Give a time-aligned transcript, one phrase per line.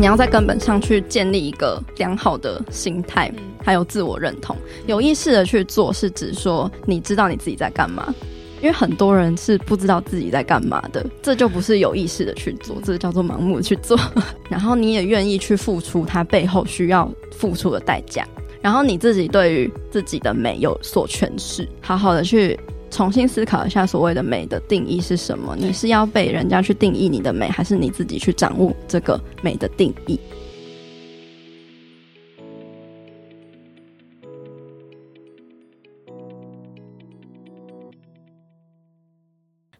[0.00, 3.30] 你要在根本上去建立一个良好的心态，
[3.62, 4.56] 还有自我认同。
[4.86, 8.14] 有意识的去做，是指说你知道你自己在干嘛。
[8.62, 13.98] 因为很多人是不知道自己在干嘛的，这就不是有意识的去做，这叫做盲目的去做。
[14.48, 18.26] 然后你也愿意去付出它背后需要付出的代价。
[18.62, 22.58] 然后你自己对于自己的美有所诠释，好好的去
[22.90, 25.56] 重新思考一下所谓的美的定义是什么？
[25.56, 30.18] 你是要被人家去定义你的美，还是你自己去掌握这个美的定义？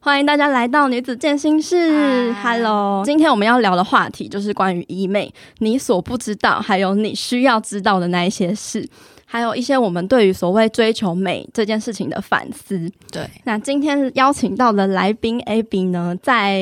[0.03, 2.33] 欢迎大家来到女子健心室。
[2.41, 8.89] Hello，今天我们要聊的话题就是关于医美，你所不知道，还有你需要知道的那一些事。
[9.31, 12.91] 还有一些我们对于所谓追求美这件事情的反思。
[13.09, 16.61] 对，那今天邀请到的来宾 Abby 呢，在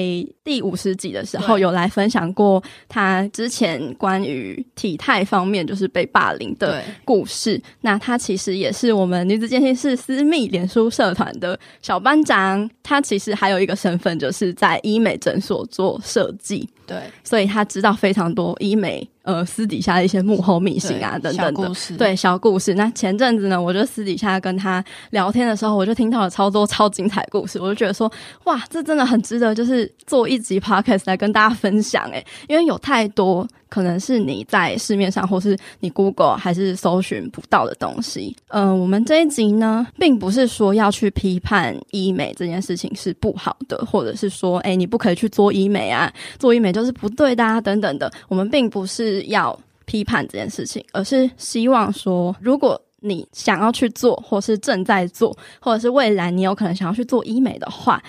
[0.49, 7.61] 第五十集的时候有来分享过他之前关于体态方面就是被霸凌的故事。
[7.81, 12.67] 那他其实也是我们女子健身室私密脸书社团的小班长。
[12.81, 16.67] 他其实还有一个身份，就是在医美诊所做设计。
[16.87, 19.07] 对，所以他知道非常多医美。
[19.21, 21.95] 呃，私底下的一些幕后秘辛啊，等等的，小故事。
[21.95, 22.73] 对，小故事。
[22.73, 28.11] 那前阵子呢，我就私底下跟他聊天的时候，我就听到了超多超精彩的故事，我就觉得说，
[28.45, 33.47] 哇，这真的很值得，就是做一集 podcast 来跟大家分享诶，因为有太多。
[33.69, 38.35] 可能是你在市面上，或是你 Google 还是搜寻不到的东西。
[38.47, 48.11] 嗯、我们这一集呢，并不是说要去批判医美这件事情是不好的，或者是说，哎、欸，你不可以去做医美啊，做医美就是不对的啊，等等的。
[48.27, 58.01] 我们并不是要批判这件事情，而是希望说，如果你想要去做，或是正在做，或者是未来你有可能想要去做医美的话。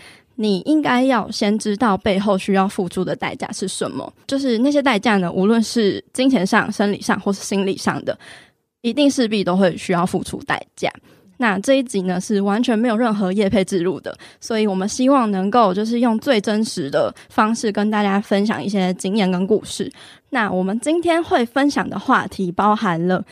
[0.43, 8.19] 你应该要先知道背后需要付出的代价是什么，就是那些代价呢，无论是金钱上、生理上或是心理上的，
[8.81, 10.91] 一定势必都会需要付出代价。
[11.37, 19.93] 那这一集呢，是完全没有任何业配置入的，所以我们希望能够就是用最真实的方式跟大家分享一些经验跟故事。
[20.31, 23.23] 那我们今天会分享的话题包含了。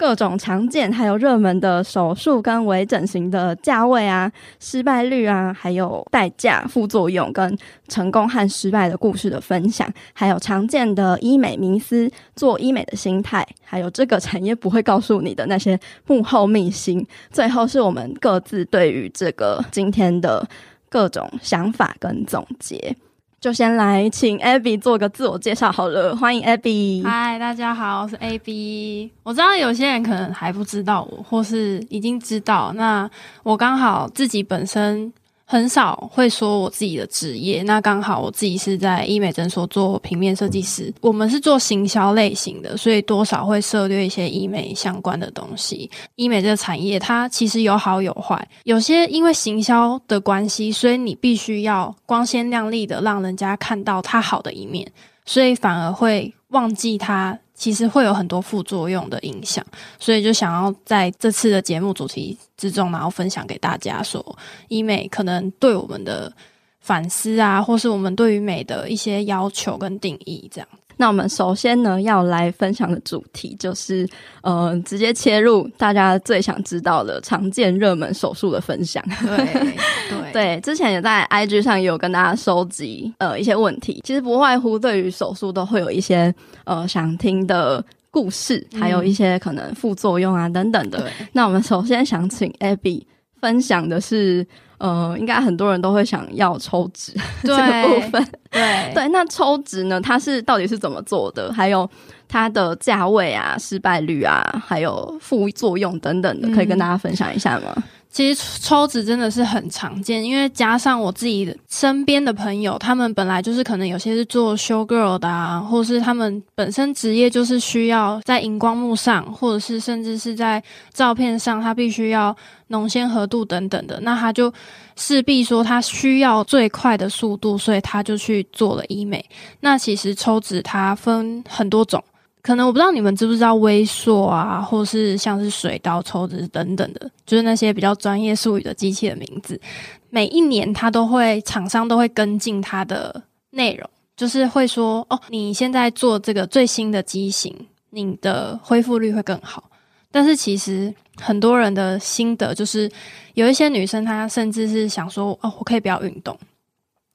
[0.00, 17.06] 各种常见还有热门的手术跟微整形的价位啊、失败率啊，还有代价、副作用跟成功和失败的故事的分享，还有常见的医美迷思、做医美的心态，还有这个产业不会告诉你的那些幕后秘辛。
[17.30, 20.48] 最后是我们各自对于这个今天的
[20.88, 22.96] 各种想法跟总结。
[23.40, 27.02] 就先来请 Abby 做个自我介绍好了，欢迎 Abby。
[27.02, 29.08] 嗨，大家好，我是 Abby。
[29.22, 32.70] 我知道有些人可能还不知道我，或是已经知道。
[32.74, 33.10] 那
[33.42, 35.10] 我刚好自己本身。
[35.50, 45.90] 很少会说我自己的职业，那刚好我自己是在医美诊所做平面设计师，我们是做行销类型的，所以多少会涉猎一些医美相关的东西。
[46.14, 54.88] 医美这个产业它其实有好有坏，有些因为行销的关系，所以你必须要光鲜亮丽的让人家看到它好的一面，
[55.26, 57.36] 所以反而会忘记它。
[57.60, 59.62] 其实会有很多副作用的影响，
[59.98, 64.24] 所以就想要在这次的节目主题之中，然后分享给大家说，
[64.68, 66.32] 医美可能对我们的
[66.80, 70.66] 反思啊，或是我们对于美的一些要求跟定义，这样。
[71.00, 74.06] 那我们首先呢，要来分享的主题就是，
[74.42, 79.02] 呃，直接切入大家最想知道的常见热门手术的分享。
[79.22, 79.74] 对
[80.10, 86.32] 对 对，之前也在 IG 上也有跟大家收集呃一些问题，其实不外乎对于手术都会有一些
[86.64, 90.98] 呃想听的故事，还有一些可能副作用啊等等的。
[91.00, 93.02] 对，那我们首先想请 Abby
[93.40, 94.46] 分享的是。
[94.80, 97.12] 呃，应该很多人都会想要抽脂
[97.44, 98.26] 这个部分。
[98.50, 100.00] 对 对，那抽脂呢？
[100.00, 101.52] 它是到底是怎么做的？
[101.52, 101.88] 还有
[102.26, 107.72] 它的价位啊、失败率啊，还有副作用等等的，可以跟大家分享一下吗？
[107.76, 107.82] 嗯
[108.12, 120.60] 其实抽脂真的是很常见，因为加上我自己身边的朋友，他们本来就是可能有些是做 show girl 的啊，或是他们本身职业就是需要在荧光幕上，或者是甚至是在
[120.92, 122.36] 照片上，他必须要
[122.68, 124.52] 浓纤合度等等的，那他就
[124.96, 129.24] 势必说他需要最快的速度，所以他就去做了医美。
[129.60, 132.02] 那其实抽脂它分很多种。
[132.42, 139.60] 可能我不知道你们知不知道微缩啊，或是像是水刀、抽脂等等的，就是那些比较专业术语的机器的名字。
[140.08, 147.54] 每一年它都会，厂商都会跟进它的内容，就是会说哦，你现在做这个最新的机型，
[147.90, 149.70] 你的恢复率会更好。
[150.10, 152.90] 但是其实很多人的心得就是，
[153.34, 156.36] 有一些女生她甚至是想说哦，我可以不要运动，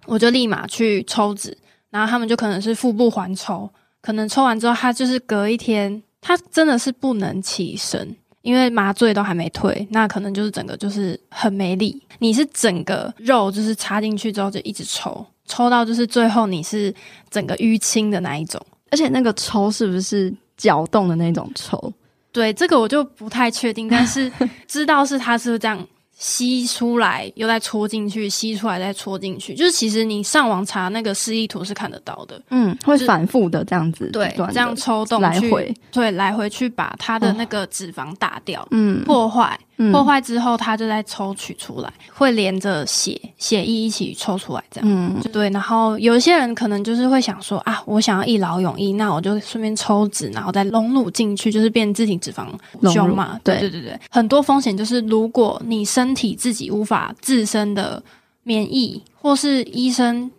[0.05, 1.57] 我就立马去抽脂，
[1.89, 3.67] 然后他们就可能是腹部环抽。
[4.05, 11.99] 可能抽完之后，他就是隔一天，他真的是不能起身，因为麻醉都还没退，那可能就是整个就是很没力。
[12.19, 16.93] 你是整个肉就是插进去之后就一直抽，抽到就是最后你是
[17.31, 21.91] 整个淤青的那一种，而且那个抽是不是搅动的那种抽？
[22.31, 24.31] 对，这个我就不太确定，但是
[24.67, 25.83] 知道是他是这样。
[26.17, 39.59] 吸出来又再戳进去，吸出来再戳进去，就是其实你上网查那个示意图是看得到的，嗯，会反复的这样子，对，这样抽动来回，对，来回去把它的那个脂肪打掉，嗯，破坏。
[39.91, 45.49] 破坏之后，它就在抽取出来，会连着血血液一起抽出来，这样，嗯，就对。
[45.49, 52.47] 然后有些人可能就是会想说啊，我想要一劳永逸，那我就顺便抽脂，然后再隆乳进去，就是变自体脂肪
[52.93, 53.37] 胸嘛。
[53.43, 58.01] 对对对对，很多风险就是，如果你身体自己无法自身的
[58.43, 60.31] 免疫，或是医生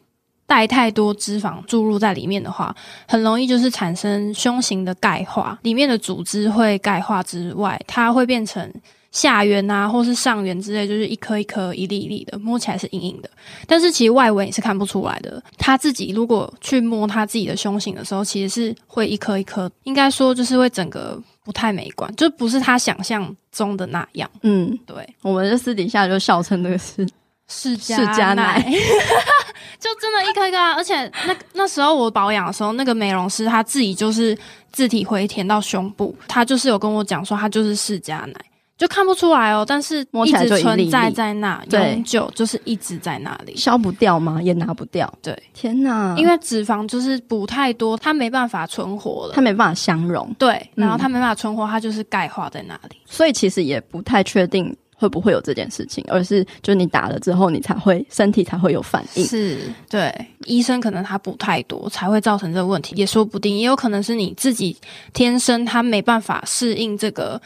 [0.47, 2.75] 带太多脂肪注入在里面的话，
[3.07, 8.73] 很容易就是产生胸型的钙化，里面的组织会钙化之外，它会变成。
[9.17, 13.31] 下缘啊，或是上缘之类，就是一颗一颗、一粒一粒的，摸起来是硬硬的。
[13.67, 15.43] 但是其实外围也是看不出来的。
[15.57, 24.31] 他自己如果去摸他自己的胸型的时候，其实是会一颗一颗，应该说就是会整个不太美观，就不是他想象中的那样。
[24.43, 27.09] 嗯，对，我们就私底下就笑称那个是
[27.49, 28.61] 世家奶，
[29.81, 30.75] 就真的一颗一颗啊！
[30.75, 34.37] 而且那那时候我保养的时候，那个美容师他自己就是
[34.73, 38.35] 自体回填到胸部，他就是有跟我讲说，他就是释迦奶。
[38.77, 44.39] 就看不出来哦，但是一直存在在那，永久就是一直在那里，消不掉吗？
[44.43, 45.11] 也拿不掉。
[45.23, 46.15] 对，天哪！
[46.19, 50.31] 因为脂肪就是补太多，它没办法存活了，它没办法相容。
[50.39, 52.97] 对，然后它没办法存活，它就是钙化在那里。
[53.07, 59.25] 所以其实也不太确定会不会有这件事情，而是就是你打了之后，你才会身体才会有反应。
[59.25, 59.59] 是，
[59.89, 60.15] 对，
[60.45, 64.77] 医生可能他补太多才会造成这个问题，也说不定，也有可能是你自己
[65.15, 67.41] 天生他没办法适应这个。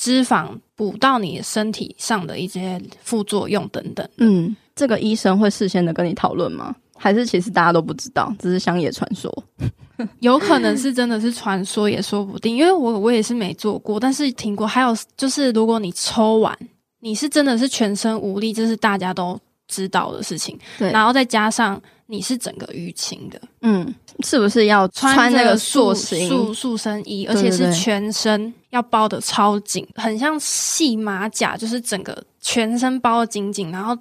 [0.00, 4.08] 脂肪补到你身体上的一些副作用等等。
[4.16, 6.74] 嗯，这个医生会事先的跟你讨论吗？
[6.96, 9.30] 还是其实大家都不知道，只是乡野传说？
[10.20, 12.56] 有可能是真的是传说，也说不定。
[12.56, 14.66] 因为我我也是没做过，但是听过。
[14.66, 16.58] 还有就是，如果你抽完，
[17.00, 19.38] 你是真的是全身无力，这是大家都
[19.68, 20.58] 知道的事情。
[20.78, 21.78] 对，然后再加上。
[22.12, 33.70] 你是整个淤青的，嗯，是不是要穿那个塑形塑塑身衣，而且是全身要包的超紧，很像细马甲，就是整个全身包的紧紧。
[33.70, 33.96] 然后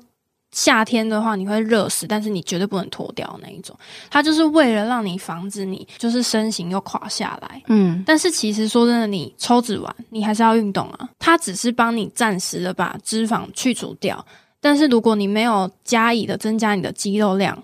[0.52, 3.76] 夏天的话，你会热死，但是你绝对不能脱掉那一种。
[4.10, 8.04] 它就是为了让你防止你就是身形又垮下来，嗯。
[8.06, 11.10] 但是其实说真的，你抽脂完，你还是要运动啊。
[11.20, 14.26] 它只是帮你暂时的把脂肪去除掉，
[14.60, 17.64] 但是如果你没有加以的增加你的肌肉量。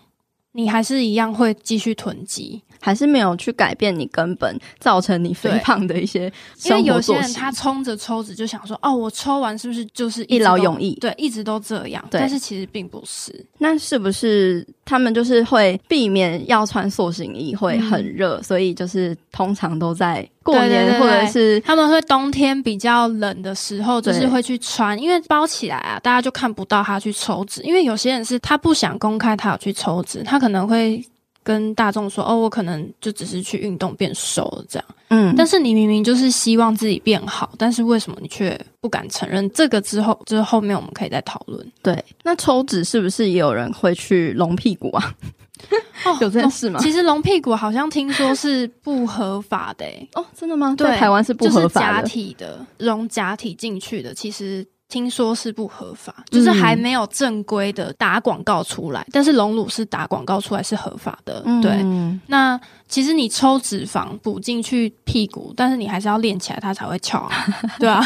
[0.58, 6.32] 你还是一样会继续囤积，还是没有去改变你根本造成你肥胖的一些。
[6.66, 10.94] 因为有些人他冲着抽脂就想说，哦，我抽完是不是就是一劳永逸？
[11.02, 12.06] 对，一直都这样。
[12.12, 13.44] 对，但是其实并不是。
[13.58, 20.30] 那是不是他们就是会避免要穿塑形衣会很热，嗯，所以就是通常都在。
[20.46, 27.64] 过年或者是他们会冬天比较冷的时候，就是会去穿，因为包起来啊，大家就看不到他去抽脂。
[27.64, 31.04] 因为有些人是他不想公开他有去抽脂，他可能会
[31.46, 39.48] 跟大众说：“哦，我可能就只是去运动变瘦了这样。”嗯，但是你明明就是希望自己变好，但是为什么你却不敢承认？
[39.52, 41.72] 这个之后就是后面我们可以再讨论。
[41.84, 45.14] 对，那抽脂是不是也有人会去隆屁股啊？
[46.04, 46.80] 哦，有这件事吗？
[46.82, 49.86] 其实隆屁股好像听说是不合法的。
[49.86, 50.74] 欸，哦，真的吗？
[50.76, 51.68] 对，在台湾是不合法的。
[51.68, 59.02] 就是假体的，隆假体进去的，其实听说是不合法，就是还没有正规的打广告出来。
[59.02, 62.20] 嗯、但是隆乳是打广告出来是合法的，嗯、对。
[62.28, 67.32] 那其实你抽脂肪补进去屁股，但是你还是要练起来，它才会翘啊，
[67.80, 68.06] 对啊，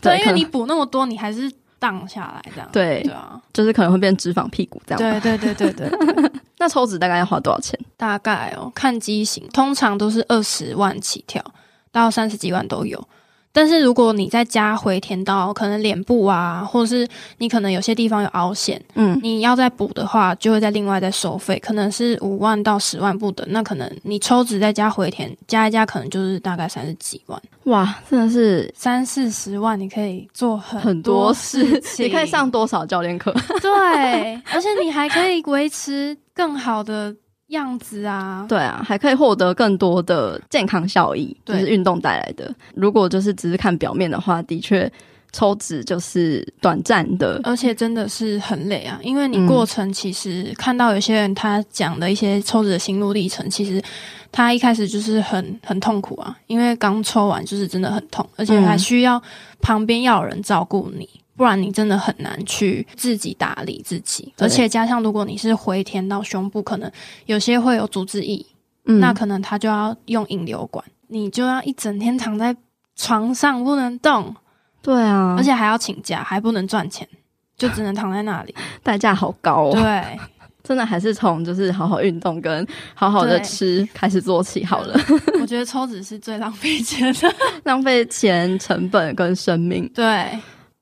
[0.00, 1.50] 对，因为你补那么多，你还是。
[1.80, 4.98] 荡下来这样，对对啊，就是可能会变脂肪屁股这样。
[4.98, 6.30] 对对对对对，对。
[6.58, 7.78] 那抽脂大概要花多少钱？
[7.96, 11.40] 大概哦，看机型，通常都是二十万起跳，
[11.92, 13.00] 到三十几万都有。
[13.58, 23.44] 但是如果你再加回填到可能脸部啊，或者是你可能有些地方有凹陷，嗯，你要再补的话，就会再另外再收费，可能是五万到十万不等。
[23.50, 27.42] 那可能你抽脂再加回填，加一加可能就是大概三十几万。
[27.64, 33.32] 哇，真的是三四十万，你可以做很很多事情， 你可以上多少教练课？
[33.60, 37.12] 对，而且你还可以维持更好的。
[37.48, 42.54] 样子啊，对啊，还可以获得更多的健康效益，就是运动带来的。
[42.74, 44.90] 如果就是只是看表面的话，的确
[45.32, 48.98] 抽脂就是短暂的，而且真的是很累啊。
[49.02, 53.82] 因为你过程其实看到有些人他讲的一些抽脂的心路历程，其实
[54.32, 59.22] 他一开始就是很很痛苦啊，因为刚抽完就是真的很痛，而且还需要
[59.60, 61.08] 旁边要有人照顾你。
[61.38, 66.90] 不然你真的很难去自己打理自己，而且加上如果你是回填到胸部，可能
[67.26, 68.44] 有些会有组织液，
[68.86, 72.56] 嗯，那可能他就要用引流管，你就要一整天躺在
[72.96, 74.34] 床上不能动，
[74.82, 77.08] 对啊，而且还要请假，还不能赚钱，
[77.56, 78.52] 就只能躺在那里，
[78.82, 79.72] 代价好高哦。
[79.72, 80.18] 对，
[80.64, 85.00] 真的还是从就是好好运动跟好好的吃开始做起好了。
[85.40, 89.88] 我觉得抽脂是最浪费钱的， 浪费钱、成本跟生命。
[89.94, 90.36] 对。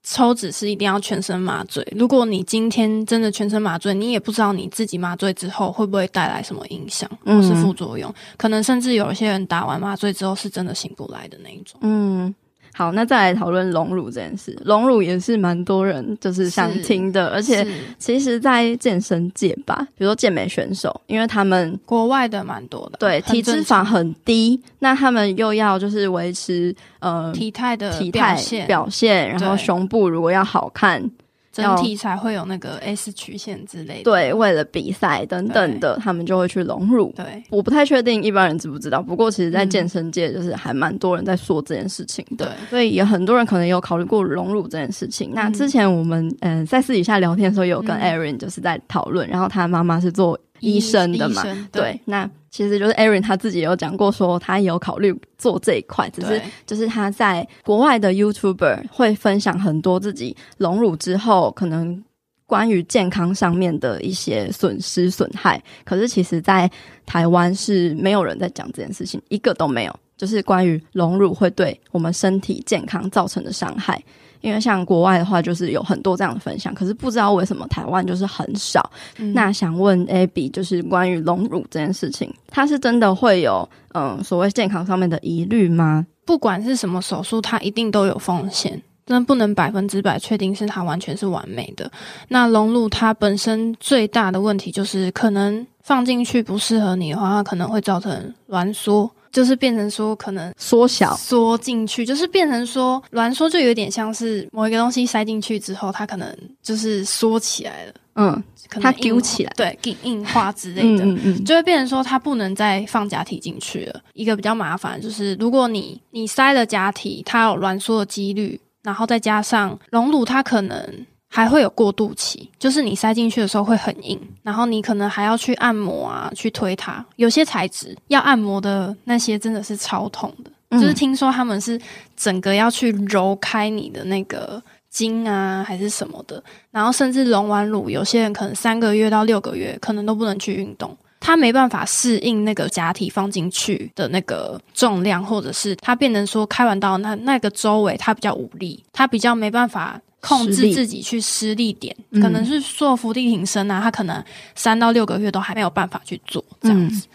[0.09, 1.85] 抽脂是一定要全身麻醉。
[1.97, 11.81] 如果你今天真的全身麻醉，你也不知道你自己麻醉之后会不会带来什么影响或是副作用，嗯，可能甚至有一些人打完麻醉之后是真的醒不来的那一种。
[11.83, 12.33] 嗯。
[12.77, 14.55] 好，那再来讨论隆乳这件事。
[14.67, 17.67] 隆乳也是蛮多人就是想听的，而且
[17.99, 31.11] 其实，在健身界吧，比如说健美选手，因为他们国外的蛮多的，对，体脂肪很低，那他们又要就是维持呃体态的体态表现，然后胸部如果要好看。
[31.57, 34.03] 整体才会有那个 S 曲线之类的。
[34.05, 37.13] 对，为了比赛等等的，他们就会去融入。
[37.17, 39.01] 对，我不太确定一般人知不知道。
[39.01, 42.47] 不过，其实，在健身界，就是还蛮多人在说这件事情的。
[42.47, 45.33] 对，所以也很多人可能有考虑过融入这件事情。
[45.35, 51.43] 那之前我们嗯、呃、在私底下聊天的时候，有跟 Erin 就是在讨论、嗯，然后他妈妈是做医生的嘛？
[51.71, 52.31] 对，对，那。
[52.49, 62.03] 其实就是 Erin 他自己有讲过，说他有考虑做这一块，只是就是他在国外的 YouTuber 会分享很多自己隆乳之后可能
[62.47, 66.71] 关于健康上面的一些损失损害，可是其实在
[67.05, 74.03] 台湾是没有人在讲这件事情，一个都没有，就是关于隆乳会对我们身体健康造成的伤害。
[74.41, 78.91] 因为像国外的话，就是有很多这样的分享，可是不知道为什么台湾就是很少。
[79.19, 86.07] 嗯、那想问 Abby，就是关于隆乳这件事情，它是真的会有嗯所谓健康上面的疑虑吗？
[86.25, 91.91] 不管是什么手术，它一定都有风险，真不能百分之百确定是它完全是完美的。
[92.29, 99.11] 那隆乳它本身最大的问题就是，可能放进去不适合你的话，它可能会造成挛缩。
[99.37, 106.27] 就是变成说，可能缩小缩进去，就是变成说挛缩，就有点像是某一个东西塞进去之后，它可能
[106.63, 114.01] 就是缩起来了，嗯，可能它揪起来，对，硬硬化之类的，嗯嗯，就会变成说它不能再放假体进去了。
[114.15, 121.07] 一个比较麻烦就是，如果你你塞了假体，它有挛缩的几率，然后再加上隆乳，它可能。
[121.29, 127.05] 还会有过渡期，就是你塞进去的时候会很硬，然后你可能还要去按摩啊，去推它。
[127.17, 131.79] 有些材质要按摩的那些真的是超痛的，嗯，就是听说他们是
[132.17, 136.43] 整个要去揉开你的那个筋啊，还是什么的。
[136.71, 150.01] 然后甚至隆完乳，有些人可能三个月到六个月可能都不能去运动，他没办法适应那个假体放进去的那个重量，或者是他变成说开完刀那那个周围他比较无力，他比较没办法。
[150.21, 154.23] 控制自己去施力点，可能是做伏地挺身啊，他可能
[154.55, 157.07] 三到六个月都还没有办法去做这样子。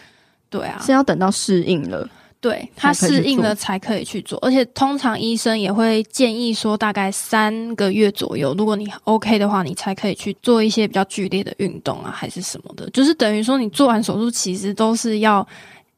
[0.49, 4.37] 对啊，是要等到适应了，对，他适应了才可以去做。
[4.41, 12.89] 而且通常医生也会建议说，大概三个月左右，如果你 OK 的话，你才可以去做一些比较剧烈的运动啊，还是什么的。
[12.91, 15.45] 就是等于说，你做完手术其实都是要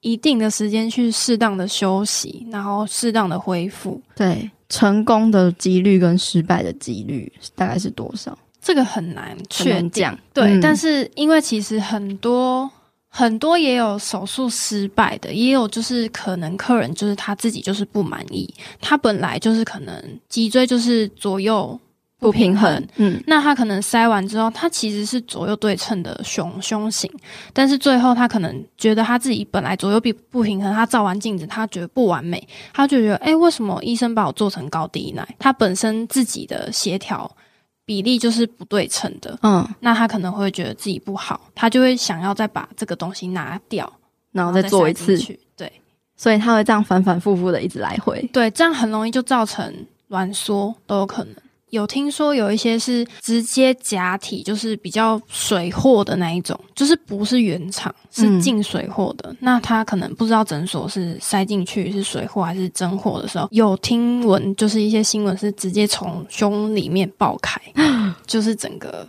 [0.01, 4.01] 一定的时间去适当的休息，然后适当的恢复。
[4.15, 4.49] 对。
[4.73, 8.35] 成功的几率跟失败的几率大概是多少？
[8.59, 10.17] 这个很难确定。
[10.33, 12.67] 对、嗯，但是因为其实很多
[13.07, 18.51] 很多也有手术失败的，也有就是可能客人就是他自己就是不满意，
[18.81, 21.79] 他本来就是可能脊椎就是左右。
[22.23, 27.11] 不平衡，嗯，那他可能塞完之后，他其实是左右对称的胸胸型，
[27.51, 32.41] 但是最后他可能觉得他自己本来左右比不平衡，他照完镜子，他觉得不完美，
[32.73, 35.27] 他就觉得，哎、欸，为什么医生把我做成高低奶？
[35.37, 37.29] 他本身自己的协调
[37.85, 43.91] 比例就是不对称的，嗯，那他可能会觉得自己不好，他就会想要再把这个东西拿掉，
[44.31, 45.17] 然后再做一次，
[45.57, 45.69] 对，
[46.15, 49.73] 所以他会这样反反复复的一直来回，对，这样很容易就造成
[50.09, 51.35] 挛缩都有可能。
[51.73, 59.31] 有听说有一些是直接假体，就是比较水货的那一种，就是不是原厂，是进水货的。
[59.31, 59.37] 嗯。
[59.39, 67.59] 那他可能不知道诊所是塞进去是水货还是真货的时候，有听闻就是一些新闻是直接从胸里面爆开，
[68.27, 69.07] 就是整个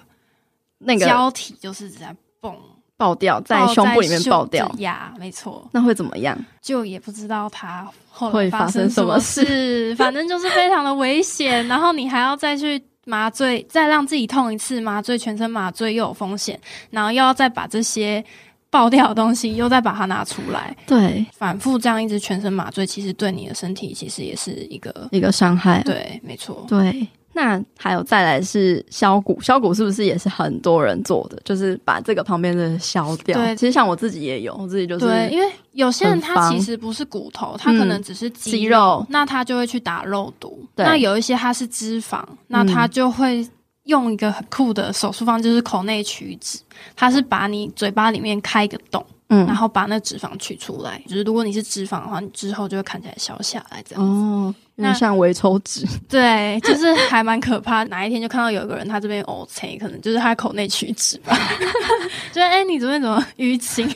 [0.78, 2.56] 那个胶体就是在蹦。
[3.04, 5.68] 爆掉，在胸部里面爆掉呀，没错。
[5.72, 6.38] 那会怎么样？
[6.62, 11.66] 就也不知道他后来发生什么事， 反正就是非常的危险。
[11.68, 16.58] 然后你还要再去麻醉，再让自己痛一次，麻醉全身麻醉又有风险，
[16.88, 18.24] 然后又要再把这些
[18.70, 25.82] 爆掉的东西又再把它拿出来，对，反复这样一直全身麻醉，其实对你的身体其实也是一个一个伤害。
[25.82, 27.06] 对，没错，对。
[27.34, 31.36] 那还有再来是削骨，削骨是不是也是很多人做的？
[31.44, 33.36] 就是把这个旁边的削掉。
[33.36, 40.64] 对，其实像我自己也有，我自己就是对，因为有些人他其实不是骨头，他可能只是肌肉，肌肉，那他就会去打肉毒。
[40.76, 43.46] 对，那有一些他是脂肪，那他就会
[43.84, 46.60] 用一个很酷的手术方，就是口内取脂，
[46.94, 49.04] 他是把你嘴巴里面开一个洞。
[49.34, 54.10] 嗯，然后把那脂肪取出来，就是如果你是脂肪的话，你之后就会看起来消下来这样子。
[54.10, 57.82] 哦，那像微抽脂，对，就是还蛮可怕。
[57.84, 61.36] 哪一天就看到有一个人他这边 OK，可能就是他口内取脂吧。
[62.32, 63.88] 就哎、欸，你这边怎么淤青？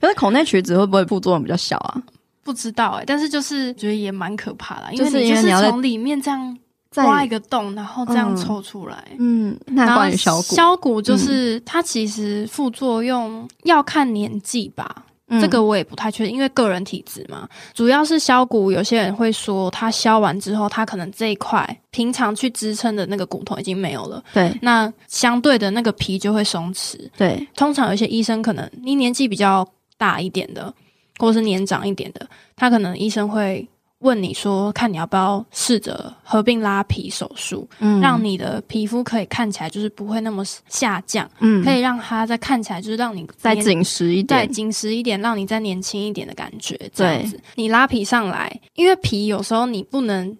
[0.00, 2.02] 可是口内取脂会不会副作用比较小啊？
[2.42, 6.56] 不知道哎、欸，但是就是觉得也蛮可怕的，因为你就是从里面这样。
[7.04, 9.04] 挖一个洞，然后这样抽出来。
[9.18, 17.48] 嗯，那关于削骨，就是、嗯、它其实副作用要看年纪吧、嗯，这个我也不太确定，因为个人体质嘛。
[17.74, 24.22] 主要是削骨，有些人会说，他削完之后，他可能这一块平常去支撑的那个骨头已经没有了。
[24.32, 26.96] 对，那相对的那个皮就会松弛。
[27.16, 29.66] 对，通常有些医生可能你年纪比较
[29.98, 30.72] 大一点的，
[31.18, 33.68] 或是年长一点的，他可能医生会。
[34.00, 47.40] 问你说，看你要不要试着合并拉皮手术，嗯，让你的皮肤可以看起来就是不会那么下降，嗯，可以让它再看起来就是让你再紧实一点，再紧实一点，让你再年轻一点的感觉，这样子。
[47.54, 50.36] 你拉皮上来，因为皮有时候你不能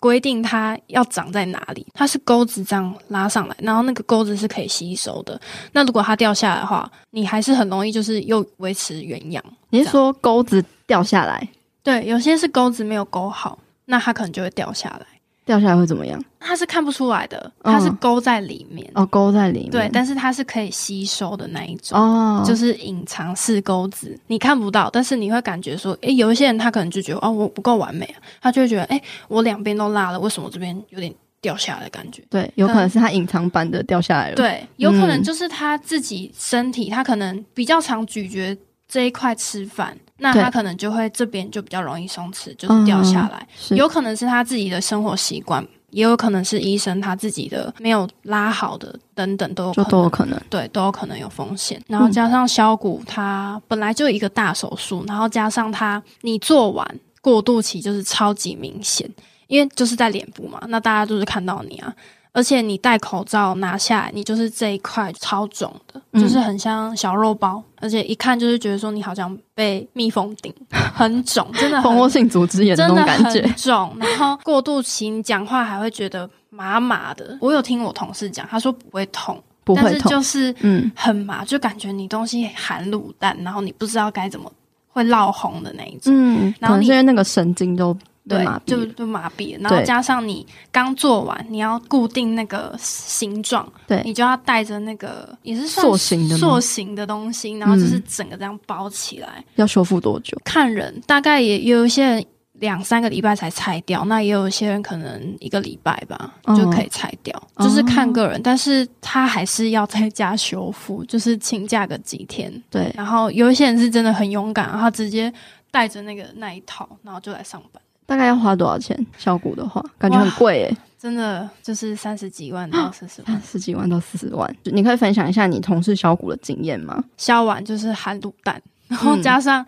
[0.00, 5.40] 规定它要长在哪里，它是钩子这样拉上来，然后那个钩子是可以吸收的。
[5.70, 9.42] 那如果它掉下来的话，你还是很容易就是又维持原样。
[9.70, 11.48] 你是说钩子掉下来？
[11.86, 15.06] 对，有些是钩子没有勾好，那它可能就会掉下来。
[15.44, 16.20] 掉下来会怎么样？
[16.40, 18.90] 它是看不出来的，它是勾在里面。
[18.96, 19.70] 哦，勾在里面。
[19.70, 21.96] 对，但是它是可以吸收的那一种。
[21.96, 32.20] 哦，就是隐藏式钩子，你看不到，但是你会感觉说，诶，有一些人他可能就觉得，哦，我不够完美啊，他就会觉得，诶，我两边都拉了，为什么这边有点掉下来的感觉？
[32.28, 34.34] 对，有可能是他隐藏版的掉下来了。
[34.34, 38.58] 对，有可能就是他自己身体，他可能比较常咀嚼
[38.96, 39.94] 这一块吃饭。
[40.16, 43.46] 那他可能就会这边就比较容易松弛，就是掉下来。
[43.70, 50.42] 嗯，有可能是他自己的生活习惯，也有可能是医生他自己的没有拉好的，等等都有可能，都有可能。
[50.48, 51.78] 对，都有可能有风险。
[51.86, 59.06] 然后加上削骨，它本来就一个大手术，然后加上它你做完过渡期就是超级明显，
[59.48, 61.94] 因为就是在脸部嘛，那大家都是看到你啊。
[62.36, 70.52] 而且你戴口罩拿下来，你就是这一块超肿的，嗯，就是很像小肉包，而且一看就是觉得说你好像被蜜蜂叮，
[70.94, 73.96] 很肿，真的蜂窝性组织炎那种感觉，很肿。
[73.98, 77.38] 然后过渡期你讲话还会觉得麻麻的。
[77.40, 84.52] 我有听我同事讲，他说不会痛，不会痛，但是就是嗯很麻，就感觉你东西含卤蛋，然后你不知道该怎么
[84.88, 86.12] 会烙红的那一种。
[86.14, 87.96] 嗯，然后你现在那个神经都。
[88.28, 99.44] 对，就就麻痹，然后加上你刚做完，你要固定那个形状，对，你就要带着那个也是塑形的塑形的东西，然后就是整个这样包起来。
[99.54, 100.36] 要修复多久？
[100.44, 108.40] 看人，大概也有一些人两三个礼拜才拆掉，那也有一些人可能一个礼拜吧就可以拆掉，哦，就是看个人。
[108.42, 112.52] 但是他还是要在家修复，就是请假个几天。
[112.70, 115.32] 对，然后有一些人是真的很勇敢，然后直接
[115.70, 117.80] 带着那个那一套，然后就来上班。
[118.06, 118.96] 大概要花多少钱？
[119.18, 120.76] 削骨的话，感觉很贵诶。
[120.98, 124.56] 真的就是三十几万到四十万，十几万到四十万。
[124.64, 127.04] 你可以分享一下你同事削骨的经验吗？
[127.16, 129.64] 削完就是含卤蛋，然后加上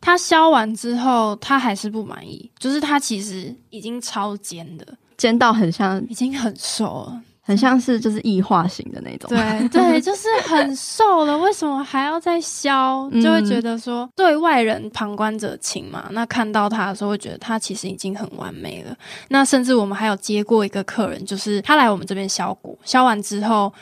[0.00, 7.22] 他削完之后，他还是不满意，就是他其实已经超尖的，尖到很像，已经很瘦了。
[7.46, 13.08] 很像是就是异化型的那种，对 对，就是很瘦了，为什么还要再削？
[13.22, 18.96] 就会觉得说，对外人旁观者清嘛，那看到他的时候会觉得他其实已经很完美了。
[19.28, 23.72] 那甚至我们还有接过一个客人，就是他来我们这边削骨，削完之后。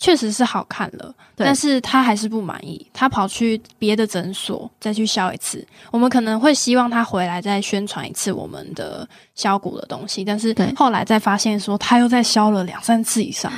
[0.00, 5.64] 确实是好看了，但是他还是不满意，他跑去别的诊所再去削一次。
[5.90, 13.52] 我们可能会希望他回来再宣传一次我们的削骨的东西，但是后来再发现说他又再削了两三次以上，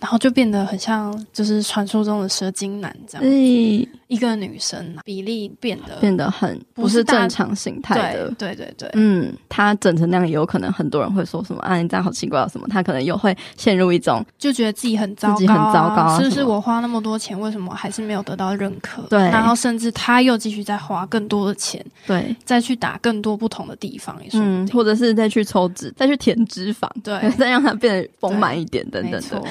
[0.00, 3.22] 然后就变得很像就是传说中的蛇精男这样。
[3.26, 8.30] 嗯，一个女生比例变得变得很不是正常形态的。
[8.38, 12.66] 对对对，嗯，她整成那样，也有可能很多人会说什么啊，你这样好奇怪什么？
[12.68, 19.02] 她可能又会陷入一种就觉得自己很糟糕，自己很糟糕，是不是我花那么多钱，为什么还是没有得到认可？
[19.10, 29.42] 对，然后甚至她又继续再花更多的钱，对，再去打更多不同的地方，也是嗯，或者是再去抽脂，再去填脂肪，对， 再让它变得丰满一点，等等的。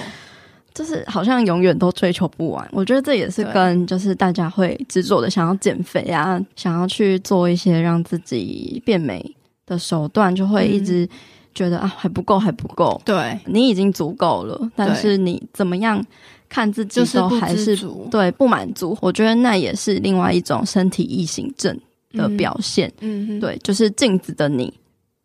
[0.78, 9.36] 就是好像永远都追求不完，我觉得这也是跟就是大家会执着的想要减肥啊，想要去做一些让自己变美
[9.66, 11.10] 的手段，就会一直
[11.56, 13.02] 觉得、嗯、啊还不够还不够。
[13.04, 16.00] 对，你已经足够了，但是你怎么样
[16.48, 18.96] 看自己都还是、就是、不对不满足。
[19.02, 21.76] 我觉得那也是另外一种身体异形症
[22.12, 22.94] 的表现。
[23.00, 24.72] 嗯，对，就是镜子的你，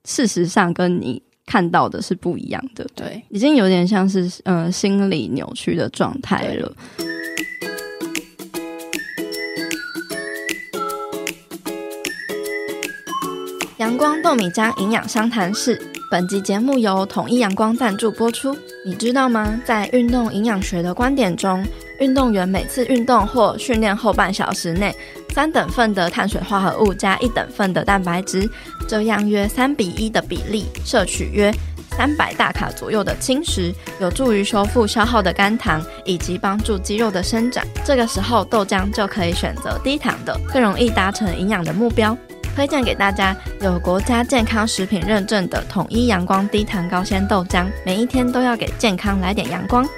[0.06, 1.20] 事实上跟你。
[1.52, 6.72] 看到的是不一样的，对，已经有点像是呃心理扭曲的状态了。
[13.76, 15.78] 阳光豆米浆营养商谈室，
[16.10, 18.56] 本集节目由统一阳光赞助播出。
[18.86, 19.60] 你知道吗？
[19.62, 21.62] 在运动营养学的观点中，
[22.00, 24.90] 运动员每次运动或训练后半小时内，
[25.32, 28.48] 三等份的碳水化合物加一等份的蛋白质，
[28.86, 31.50] 这样约三比一的比例摄取约
[31.96, 37.64] 三百大卡左右的轻食，有助于修复消耗的肝糖，以及帮助肌肉的生长。
[37.82, 42.16] 这个时候豆浆就可以选择低糖的，更容易达成营养的目标。
[42.54, 49.88] 推荐给大家有国家健康食品认证的统一阳光低糖高纤豆浆，每一天都要给健康来点阳光。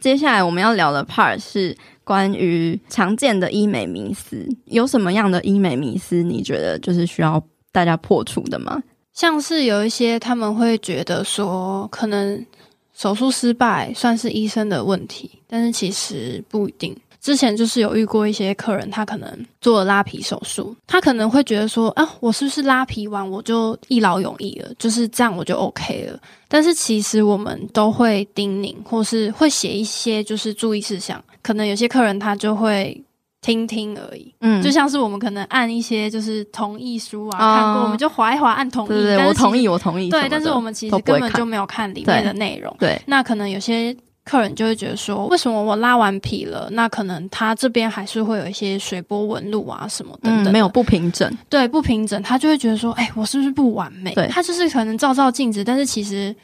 [0.00, 1.76] 接下来我们要聊的 part 是
[2.10, 6.24] 关于常见的医美迷思，有什么样的医美迷思？
[6.24, 8.82] 你觉得就是需要大家破除的吗？
[9.12, 12.44] 像是有一些他们会觉得说，可能
[12.92, 16.96] 手术失败算是医生的问题，但是其实不一定。
[17.20, 19.28] 之前就是有遇过一些客人，他可能
[19.60, 26.18] 做了拉皮手术，他可能会觉得说啊，我是不是拉皮完我就一劳永逸了，就是这样我就 OK 了。
[26.48, 32.98] 但是其实我们都会叮咛，或是会写一些就是注意事项，可能有些客人他就会
[33.42, 43.94] 听听而已，嗯，就像是我们可能按一些就是同意书啊，哦、看过我们就划一划按同意，对对对，我同意，我同意，对，但是我们其实根本就没有看里面的内容，对，对，那可能有些。
[44.22, 54.14] 客人就会觉得说，为什么我拉完皮了，那可能他这边还是会有一些水波纹路啊什么等等的，嗯，没有不平整，对，不平整，他就会觉得说，哎、欸，我是不是不完美？
[54.14, 56.36] 对，他就是可能照照镜子，但是其实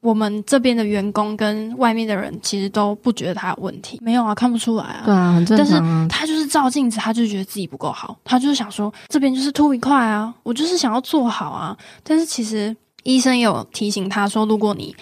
[0.00, 6.08] 我们这边的员工跟外面的人其实都不觉得他有问题，没有啊，看不出来啊，对啊，很正常啊。
[6.08, 14.96] 但是他就是照镜子，他就觉得自己不够好，他就是想说这边就是凸一块啊，我就是想要做好啊，但是其实医生有提醒他说，如果你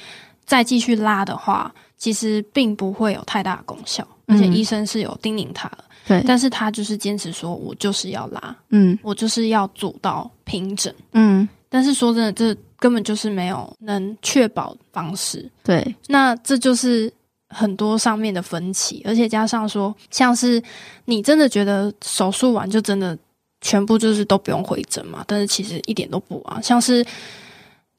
[0.44, 1.72] 再继续拉的话。
[1.98, 17.12] 其实并不会有太大的功效，而且医生是有叮咛他的，对，但是他就是坚持说，我就是要拉，嗯，我就是要做到平整，嗯，但是说真的，这根本就是没有能确保方式，对，那这就是
[17.48, 20.62] 很多上面的分歧，而且加上说，像是
[21.06, 23.18] 你真的觉得手术完就真的
[23.60, 25.24] 全部就是都不用回诊嘛？
[25.26, 27.04] 但是其实一点都不啊，像是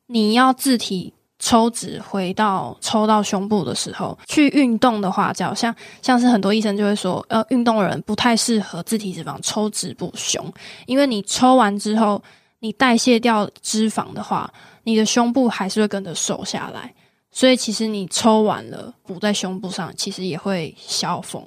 [0.07, 1.11] 你要自体。
[1.39, 10.45] 抽脂回到抽到胸部的时候，去运动的话，就好像像是很多医生就会说，呃，运动的人不太适合自体脂肪抽脂补胸，
[10.85, 12.21] 因为你抽完之后，
[12.59, 14.51] 你代谢掉脂肪的话，
[14.83, 16.93] 你的胸部还是会跟着瘦下来，
[17.31, 21.41] 所以其实你抽完了补在胸部上，其实也会消风。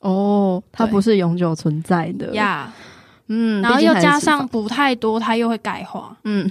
[0.00, 2.34] 哦，它不是永久存在的。
[2.34, 2.82] 呀，yeah,
[3.28, 6.50] 嗯，然后又加上补太多，它又会钙化，嗯。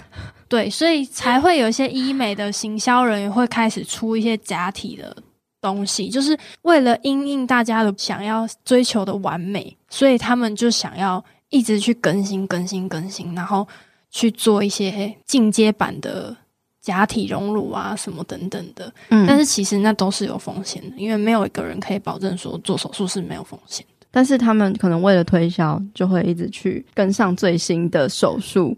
[0.49, 5.15] 对，所以才会有一些医美的行销人员会开始出一些假体的
[5.59, 13.67] 东西，就是为了因应大家的想要追求的完美，所以他们就想要一直去更新、更新、更新，然后
[14.09, 16.35] 去做一些进阶版的
[16.81, 18.93] 假体隆乳啊什么等等的。
[19.09, 24.07] 嗯，但是其实那都是有风险的，因为没有一个人可以保证说做手术是没有风险的。
[24.09, 28.77] 但是他们可能为了推销，就会一直去跟上最新的手术。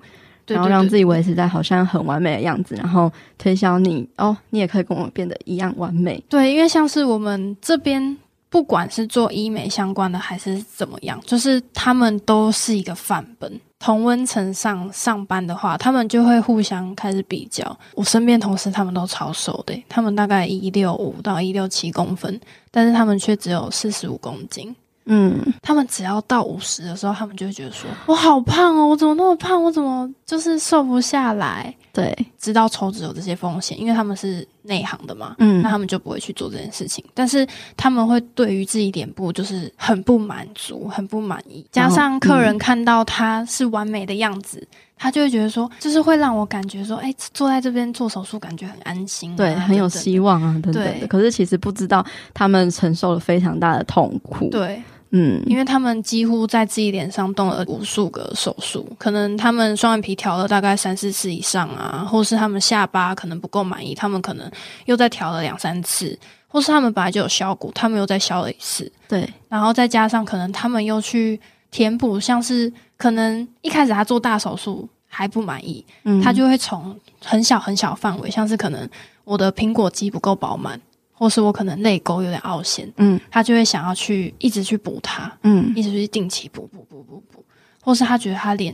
[0.54, 6.24] 然后让自己维持在好像很完美的样子，然后推销你哦，你也可以跟我变得一样完美。
[6.30, 8.18] 对，因为像是我们这边，
[8.50, 13.60] 不管是做医美相关的还是怎么样，就是他们都是一个范本。
[13.80, 17.80] 同温层上上班的话，他们就会互相开始比较。
[17.96, 22.38] 我身边同事他们都超瘦的，他们大概一六五到一六七公分，
[22.72, 24.76] 但是他们却只有四十五公斤。
[25.12, 29.62] 嗯，他们只要到五十的时候，他们就会觉得说：“我好胖哦，我怎么那么胖？
[29.62, 37.04] 我怎么就是瘦不下来？”对，知道抽脂有这些风险，因为他们是内行的嘛，嗯，那他们就不会去做这件事情。
[37.14, 37.46] 但是
[37.76, 44.60] 他们会对于自己脸部就是很不满足，很不满意，加上客人看到他是完美的样子。
[44.72, 51.08] 嗯他就会觉得说，就是会让我感觉说，哎，坐在这边做手术，感觉很安心，对，很有希望啊，等等的。
[51.08, 54.50] 可是其实不知道他们承受了非常大的痛苦。
[54.50, 64.52] 对，嗯，因为他们几乎在自己脸上动了无数个手术，可能他们双眼皮调了大概三四次以上啊，或是他们下巴可能不够满意，他们可能
[64.86, 66.18] 又再调了两三次，
[66.48, 68.92] 或是他们本来就有削骨，他们又再削了一次。
[69.08, 71.40] 对，然后再加上可能他们又去
[71.72, 72.72] 填补，像是。
[73.00, 76.94] 可能一开始他做大手术还不满意，嗯，他就会从
[77.24, 78.90] 很小很小范围，像是可能
[79.24, 80.78] 我的苹果肌不够饱满，
[81.20, 87.44] 或是我可能泪沟有点凹陷，嗯，他就会想要去一直去补它，嗯，一直去定期补补补补补，
[87.82, 88.74] 或是他觉得他脸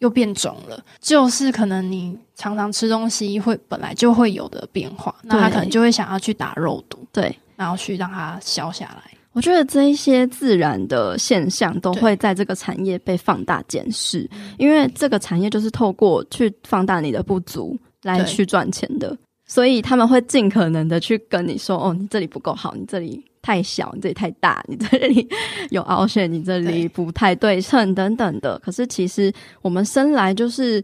[0.00, 9.10] 又变肿了，就是可能你常常吃东西会本来就会有的变化，那他可能就会想要去打肉毒，对，然后去让它消下来。
[9.32, 19.16] 我觉得这一些自然的现象都会在这个产业被放大检视，因为这个产业就是透过去放大你的不足来去赚钱的，
[19.48, 25.28] 所以他们会尽可能的去跟你说：“哦，你这里不够好，你这里太小，你这里太大，你这里
[25.70, 30.80] 有凹陷，你这里不太对称等等的。”可是其实我们生来就是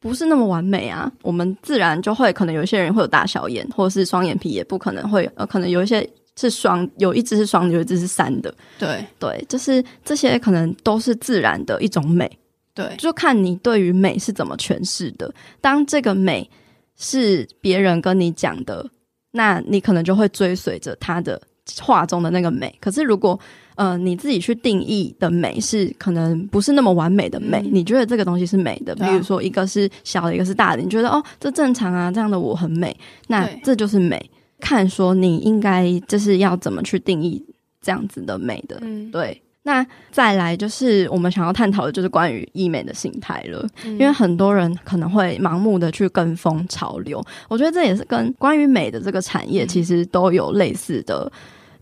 [0.00, 6.08] 不是那么完美啊，我们自然就会可能有一些人会有大小眼，或是双眼皮也不可能会呃，可能有一些。
[6.36, 8.52] 是双，有一只是双，有一只是三的。
[8.76, 12.28] 对对，就是这些可能都是自然的一种美。
[12.74, 15.32] 对，就看你对于美是怎么诠释的。
[15.60, 16.50] 当这个美
[16.96, 18.84] 是别人跟你讲的，
[19.32, 21.40] 那你可能就会追随着他的
[21.80, 22.74] 画中的那个美。
[22.80, 23.38] 可是如果
[23.74, 32.96] 呃你自己去定义的美是可能不是那么完美的美，嗯、你觉得这个东西是美的，比如说一个是小的，一个是大的，你觉得哦这正常啊，这样的我很美，
[33.28, 34.30] 那这就是美。
[34.60, 37.44] 看，说你应该就是要怎么去定义
[37.82, 39.42] 这样子的美的，嗯，对。
[39.64, 51.30] 那再来就是我们想要探讨的，就是关于医美的心态了，嗯，因为很多人可能会盲目的去跟风潮流，我觉得这也是跟关于美的这个产业其实都有类似的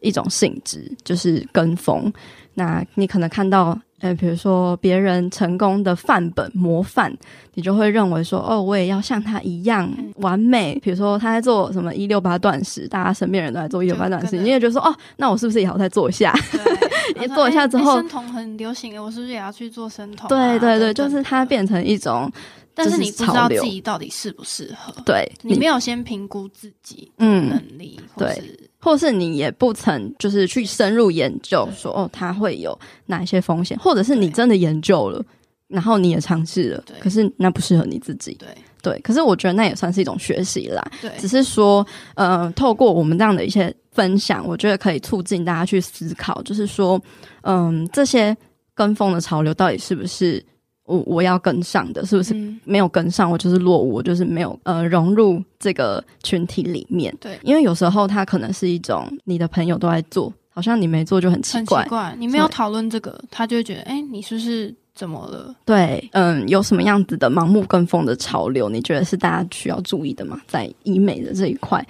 [0.01, 2.11] 一种性质，就是跟风。
[2.55, 3.79] 那你可能看到。
[4.03, 7.17] 呃，比如说别人成功的范本模范，
[7.55, 10.79] 你就会认为说，哦，我也要像他一样完美。
[10.83, 16.35] 比如说他在做什么一六八断食，大家身边人都在做一六八断食，你也觉得说，哦，那我是不是也要再做一下？
[17.19, 20.29] 你做一下之后，生酮很流行，我是不是也要去做生酮？
[20.29, 22.29] 对对对，就是它变成一种，
[22.75, 24.93] 但是你不知道自己到底适不适合。
[25.05, 28.43] 对，你没有先评估自己的能力，嗯，对。
[28.83, 35.25] 或是你也不曾就是去深入研究说哦，它会有哪一些风险，或者是你真的研究了，
[35.69, 38.35] 然后你也尝试了，可是那不适合你自己。
[38.35, 38.49] 对
[38.83, 40.85] 对，可是我觉得那也算是一种学习啦。
[41.01, 47.01] 对，只是说，呃，透过我们这样的一些分享，我觉得可以促进大家去思考，就是说，
[47.43, 48.37] 嗯，这些
[48.75, 50.45] 跟风的潮流到底是不是？
[50.85, 53.31] 我我要跟上的，是不是没有跟上？
[53.31, 57.15] 我就是落伍，我就是没有呃融入这个群体里面。
[57.21, 61.79] 对，因为有时候他可能是一种你的朋友都在做，好像你没做就很奇怪。
[61.79, 65.55] 很奇怪，你没有讨论这个，他就会觉得，哎，你是不是怎么了？
[65.65, 68.69] 对，嗯，有什么样子的盲目跟风的潮流？
[68.69, 70.41] 你觉得是大家需要注意的吗？
[70.47, 71.85] 在医美的这一块？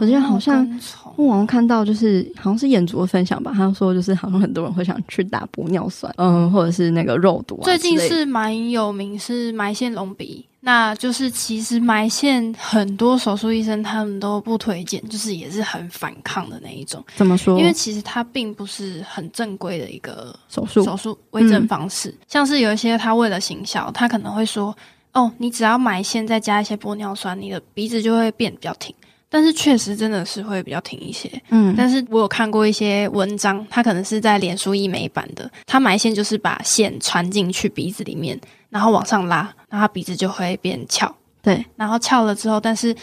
[0.00, 0.80] 我觉得好像
[1.16, 3.52] 我网上看到，就是好像是眼族的分享吧。
[3.54, 7.64] 他说，就是好像很多人会想去打玻尿酸，嗯，或者是那个肉毒啊。
[7.64, 10.44] 最近是蛮有名，是埋线隆鼻。
[10.66, 17.04] 那就是其实埋线很多手术医生他们都不推荐，就是也是很反抗的那一种。
[17.16, 17.58] 怎么说？
[17.58, 22.08] 因为其实它并不是很正规的一个手术手术微整方式。
[22.08, 22.18] 嗯。
[22.28, 24.74] 像是有一些他为了行销，他可能会说
[25.12, 28.94] ：“哦，你只要埋线再加一些玻尿酸，你的鼻子就会变比较挺。”
[29.34, 31.74] 但是确实真的是会比较挺一些，嗯。
[31.76, 41.12] 但是我有看过一些文章，它可能是在脸书医美版的，它埋线就是把线穿进去鼻子里面，然后往上拉，然后鼻子就会变翘。
[41.42, 42.94] 对，然后翘了之后，但是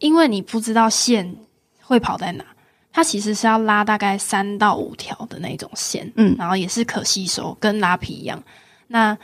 [0.00, 1.36] 因为你不知道线
[1.80, 2.44] 会跑在哪，
[2.92, 8.42] 它其实是要拉大概三到五条的那种线，嗯，然后也是可吸收，跟拉皮一样。
[8.88, 9.16] 那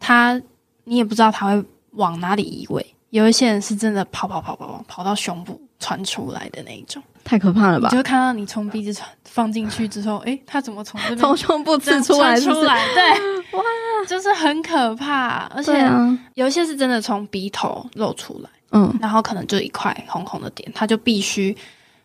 [0.00, 0.40] 它
[0.84, 5.60] 你也不知道它会往哪里移位，有一些人是真的跑跑跑跑跑跑到胸部。
[5.78, 7.88] 传出来的那一种，太可怕了吧？
[7.90, 12.40] 你就看到你从鼻子传放进去之后，诶、欸，它怎么从这边从胸部刺出来？
[12.40, 13.10] 出来，对，
[13.58, 13.62] 哇，
[14.08, 15.46] 就是很可怕。
[15.54, 15.86] 而且
[16.34, 21.56] 有一些是真的从鼻头露出来，嗯，然后可能就一块红红的点，它就必须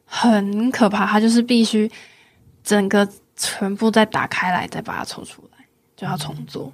[0.05, 1.89] 很可怕，它就是必须
[2.63, 6.71] 整个全部再打开来，再把它抽出来，就要重做。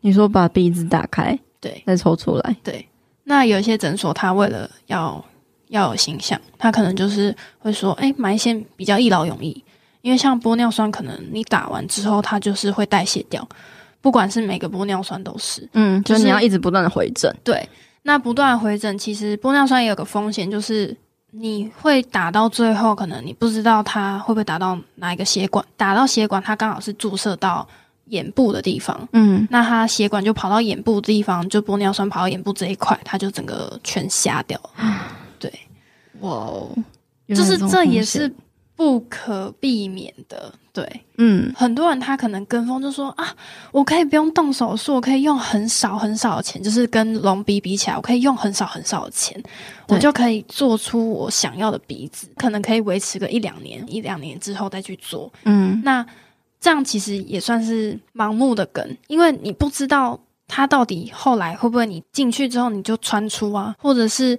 [0.00, 2.86] 你说把鼻子打开，对，再抽出来，对。
[3.24, 5.22] 那有一些诊所，他为了要
[5.68, 9.64] 要有形象，他可能就是会说，哎，埋线比较一劳永逸，
[10.02, 13.46] 因为像玻尿酸，可能你打完之后，它就是会代谢掉，
[14.00, 17.34] 不管是每个玻尿酸都是，嗯，就是你要一直不断的回诊。
[17.42, 17.68] 对，
[18.02, 20.96] 那不断回诊，其实玻尿酸也有个风险，就是
[21.30, 27.66] 你会打到最后，可能你不知道它会不会打到哪一个血管，打到血管，它刚好是注射到。
[28.10, 34.70] 眼部的地方，嗯，那它血管就跑到眼部的地方，就玻尿酸跑到眼部这一块，它就整个全瞎掉了。
[36.20, 36.70] 对，哇哦，
[37.28, 38.32] 就是这也是
[38.74, 40.52] 不可避免的。
[40.72, 43.34] 对，嗯，很多人他可能跟风就说啊，
[43.72, 49.42] 我可以不用动手术，我可以用很少很少的钱，就是跟隆鼻比起来，我可以用很少很少的钱，
[49.88, 55.32] 我就可以做出我想要的鼻子，可能可以维持个一两年，一两年之后再去做。
[55.44, 56.06] 嗯，那。
[56.60, 64.36] 这样其实也算是盲目的跟，因为你不知道它到底后来会不会你进去之后你就穿出啊，或者是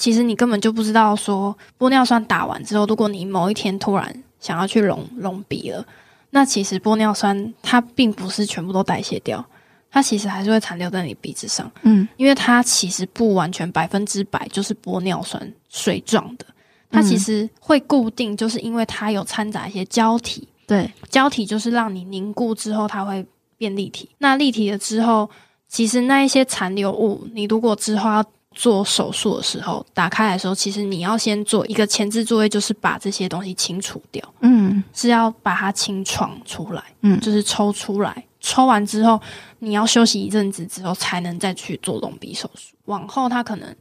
[0.00, 5.84] 其实你根本就不知道说玻尿酸打完之后，如果你某一天突然想要去隆隆鼻了，
[6.30, 9.44] 那其实玻尿酸它并不是全部都代谢掉，
[9.90, 16.46] 它其实还是会残留在你鼻子上，嗯，因为它其实不完全百分之百就是玻尿酸水状的，
[16.90, 20.48] 它其实会固定，就是因为它有掺杂一些胶体。
[20.66, 23.26] 对，胶体就是让你凝固之后，它会
[23.58, 24.08] 变立体。
[24.16, 25.28] 那立体了之后，
[25.68, 34.34] 其实那一些残留物，你如果之后要做手术的时候，打开来的时候，其实你要先做一个前置作业，就是把这些东西清除掉。
[34.40, 36.82] 嗯，是要把它清创出来。
[37.02, 38.24] 嗯，就是抽出来。
[38.40, 39.20] 抽完之后，
[39.58, 42.74] 你要休息一阵子之后，才能再去做隆鼻手术。
[42.86, 43.74] 往后，他可能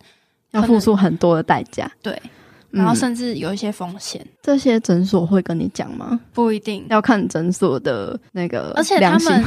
[0.51, 1.91] 要付出很多的代价。
[2.01, 2.21] 对。
[2.71, 6.19] 然后甚至有一些风险，嗯、这些诊所会跟你讲吗？
[6.31, 8.71] 不一定，要看诊所的那个。
[8.75, 9.43] 而且他们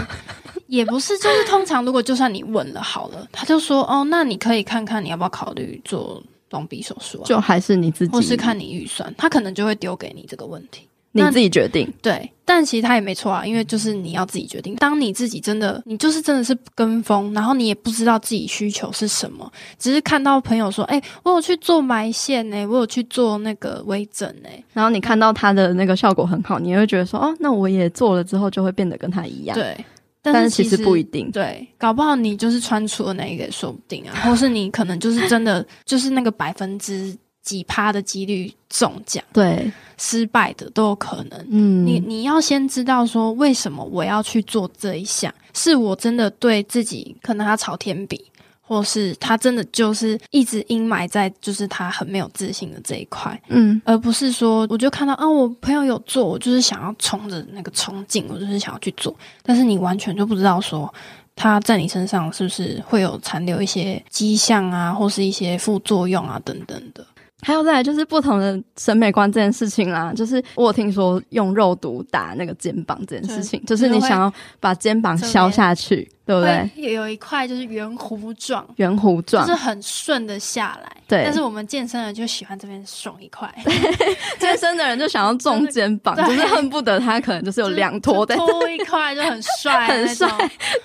[0.72, 7.26] 也不是，就是通常如果就算你问了好了，他就说哦，那你可以看看你要不要考虑做隆鼻手术啊？
[7.26, 10.88] 就还是你自己，或是看你预算，他可能就会丢给你这个问题。
[11.14, 14.74] 你自己决定，对，但其实他也没错啊，因为就是你要自己决定。
[14.76, 29.54] 当你自己真的，你就是真的是跟风，然后你也不知道自己需求是什么，只是看到朋友说，哎、欸，我有去做埋线呢，我有去做那个微整呢，然后你看到他的那个效果很好，你也会觉得说，哦，那我也做了之后就会变得跟他一样。
[29.54, 29.76] 对，
[30.22, 31.30] 但是，其实不一定。
[31.30, 37.16] 对，搞不好你就是穿出了那一个，说不定啊， 或是你可能就是真的 就是那个百分之。
[37.42, 41.44] 几趴的几率中奖，对，失败的都有可能。
[41.50, 45.34] 嗯，你你要先知道说，为什么我要去做这一项？
[45.52, 48.24] 是我真的对自己可能他朝天比，
[48.64, 53.38] 或是他真的就是一直阴霾在，就是他很没有自信的这一块。
[53.48, 59.14] 嗯，而不是说我就看到啊，我朋友有做，我就是想要冲着那个冲劲，我就是想要去做。
[59.42, 60.92] 但是你完全就不知道说
[61.34, 67.04] 他在你身上是不是会有残留一些迹象啊，或是一些副作用啊等等的。
[67.42, 76.70] 还有再来就是不同的审美观这件事情啦，就是我有听说用肉毒打那个肩膀这件事情，就是你想要把肩膀削下去，对不对？
[76.76, 80.96] 也有一块就是圆弧状，圆弧状就是很顺的下来。
[81.08, 83.52] 对，但是我们健身人就喜欢这边松一块，
[84.38, 90.28] 健身的人就想要重肩膀， 就是恨不得他可能就是有两坨的，脱一块就很帅， 很帅。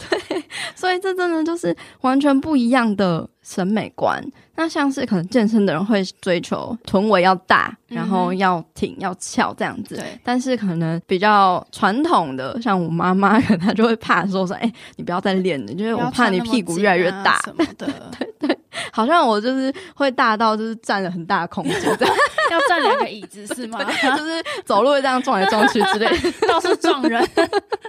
[0.10, 0.44] 对，
[0.76, 4.22] 所以这真的就是完全不一样的审美观。
[4.58, 9.96] 那像是可能健身的人会追求臀围要大，然后要挺要翘这样子。
[9.96, 10.20] 对。
[10.24, 17.88] 但是可能比较传统的，像我妈妈，可能她就会怕说说，哎、欸，你不要再练了，就是我怕你屁股越来越大什么的。
[18.18, 18.60] 对对，
[18.92, 21.80] 好像我就是会大到就是占了很大的空间，
[22.52, 23.80] 要占两个椅子是吗？
[23.84, 27.24] 就是走路会这样撞来撞去之类的， 倒是撞人。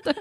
[0.04, 0.14] 对，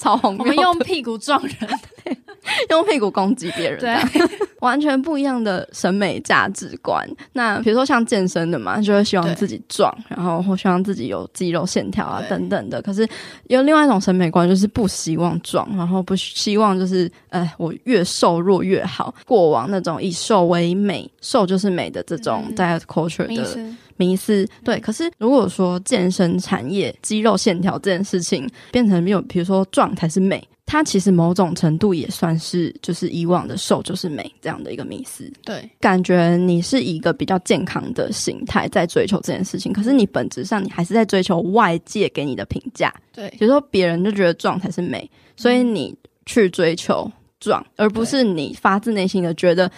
[0.00, 0.36] 超红。
[0.38, 2.16] 我们用屁股撞人，
[2.70, 3.94] 用屁股攻击别人，对，
[4.60, 5.68] 完全不一样的。
[5.72, 12.80] 审美价值观，那比如说像健身的嘛，就会希望自己壮，然后或希望自己有肌肉线条啊等等的。
[12.80, 13.06] 可是
[13.48, 19.14] 有另外一种审美观，就是不希望壮，然后不希望就是，哎，我越瘦弱越好。
[19.26, 24.78] 过往那种以瘦为美，瘦就是美的这种 diet culture 的迷思，迷思，对。
[24.80, 30.42] 可是如果说健身产业肌肉线条这件事情变成没有，比如说壮才是美。
[30.66, 35.32] 它其实某种程度也算是，就是以往的瘦就是美这样的一个迷思。
[35.44, 42.92] 对，感觉你是一个比较健康的形态在追求这件事情，可是你本质上你还是在追求外界给你的评价。
[43.14, 49.70] 对，比如说别人就觉得壮才是美，所以你去追求壮，而不是你发自内心的觉得，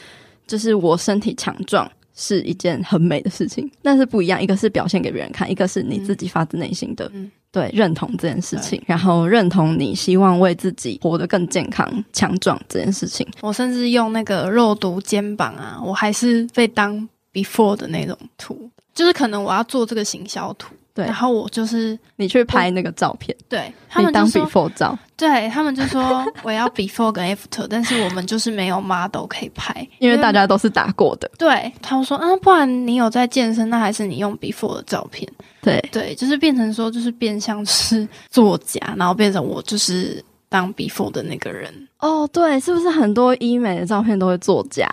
[0.47, 3.71] 就是我身体强壮是一件很美的事情。
[3.83, 7.13] 但是不一样，一个是表现给别人看，一个是你自己发自内心的
[7.51, 13.27] 对，认同这件事情，然后认同你希望为自己活得更健康、强壮这件事情。
[13.41, 20.75] 我甚至用那个肉毒肩膀啊，我还是被当 before 的那种图，就是可能我要做这个行销图。
[20.99, 31.31] 对，然后我就是你去拍那个照片，对他们当 before 照，对他们就说 我要 before 跟 after，但是我们就是没有 model 可以拍，因为大家都是打过的。
[31.39, 35.31] 对，他们说啊，不然你有在健身，那还是你用 before 的照片。
[35.63, 41.73] 对对，就是变成说，就是变相是作假，然后变成我就是当 before 的那个人。
[42.01, 44.89] 哦，对，是不是很多医美的照片都会作假？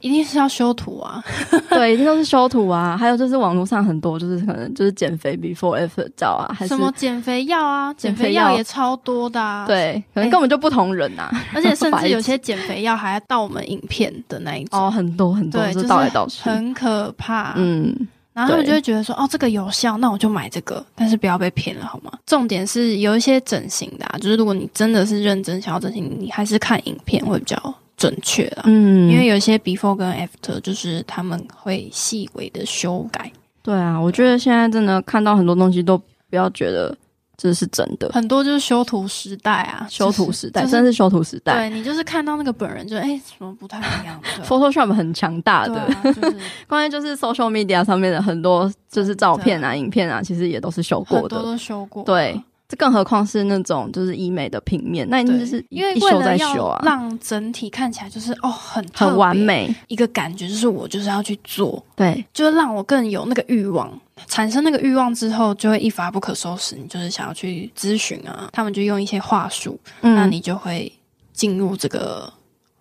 [0.00, 1.22] 一定是要修图啊，
[1.68, 2.96] 对，一定都是修图啊。
[2.96, 9.66] 还有就是网络上很多就是可能就是减肥 before after 照啊，还是什么减肥药啊，减肥药也超多的啊。
[9.66, 11.28] 对，可能根本就不同人啊。
[11.52, 17.54] 而且甚至 有些减肥药还要盗我们影片的那一种哦，很多很多，对，就是盗来盗去，很可怕。
[17.56, 18.06] 嗯。
[18.34, 22.12] 然后他们就会觉得说，哦，这个有效，那我就买这个，但是不要被骗了，好吗？
[22.26, 28.64] 重点是有一些整形的啊，就是如果你真的是认真想要整形，你还是看影片会比较准确啊。
[28.66, 33.30] 嗯，因为有一些 before 跟 after，就是他们会细微的修改。
[33.62, 35.96] 对啊，我觉得现在真的看到很多东西都
[36.28, 36.94] 不要觉得。
[37.36, 41.68] 这是真的，很多就是修图时代啊，修图时代，真的是修图时代。
[41.68, 44.20] 对，你就是看到那个本人就，就哎，怎么不太一样？
[44.46, 46.36] Photoshop 很强大的，啊就是、
[46.68, 52.04] 关键就是 social media 上面的很多就是照片啊、影片啊，其实也都是修过的，很多都修过。
[52.04, 52.40] 对。
[52.74, 63.88] 这更何况是那种就是医美的平面，那一定就是因为为了要让整体看起来就是哦很很完美一个感觉，就是我就是要去做，对，就是让我更有那个欲望，
[64.26, 66.74] 产生那个欲望之后，就会一发不可收拾。
[66.74, 70.92] 你就是想要去咨询啊，他们就用一些话术，嗯，那你就会
[71.32, 72.32] 进入这个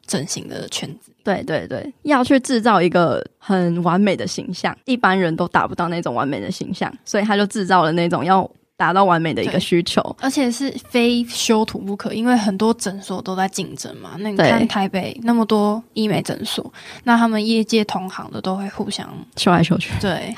[0.08, 1.12] 整形的圈子。
[1.24, 8.50] 对对对，要去制造一个很完美的形象，一般人都达不到那种完美的形象，所以他就制造了那种要。
[8.84, 14.18] 达到完美的一个需求，而且是非修图不可，因为很多诊所都在竞争嘛。
[14.20, 16.74] 那你看台北那么多医美诊所，
[17.06, 20.36] 那他们业界同行的都会互相修来修去，对，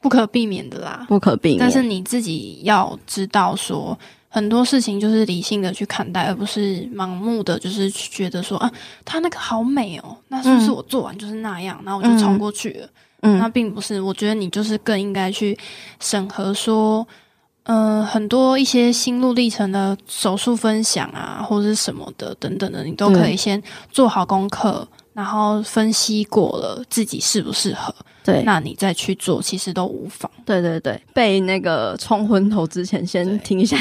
[0.00, 1.60] 不可避免的啦， 不可避免。
[1.60, 3.96] 但是你自己要知道说，
[4.28, 8.68] 很多事情就是理性的去看待，而不是盲目的就是觉得说啊，
[9.04, 12.88] 他那个好美哦，那是不是我做完就是那样，然后我就冲过去了？
[13.22, 14.00] 嗯，那并不是。
[14.00, 15.56] 我觉得你就是更应该去
[16.00, 17.06] 审核说。
[17.64, 30.30] 嗯、呃，很多一些心路历程的手术分享啊，或者是什么的等等的，你都可以先做好功课，然后分析过了自己适不适合，对，那你再去做，其实都无妨。
[30.44, 33.78] 对对对，被那个冲昏头之前，先听一下，